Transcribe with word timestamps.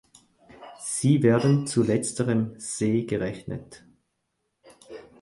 Sie 0.79 1.21
werden 1.21 1.67
zu 1.67 1.83
letzterem 1.83 2.55
See 2.59 3.03
gerechnet. 3.03 3.85